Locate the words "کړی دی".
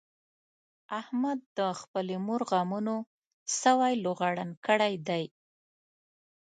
4.67-5.23